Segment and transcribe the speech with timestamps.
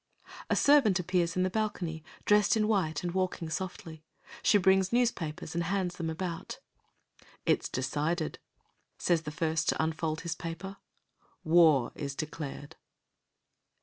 [0.49, 4.03] A servant appears in the balcony, dressed in white and walking softly.
[4.41, 6.57] She brings newspapers and hands them about.
[7.45, 8.39] "It's decided,"
[8.97, 10.77] says the first to unfold his paper.
[11.43, 12.77] "War is declared."